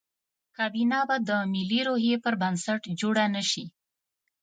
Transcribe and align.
کابینه 0.57 0.99
به 1.07 1.17
د 1.29 1.31
ملي 1.53 1.81
روحیې 1.87 2.17
پر 2.23 2.33
بنسټ 2.41 2.81
جوړه 2.99 3.25
نه 3.35 3.43
شي. 3.49 3.65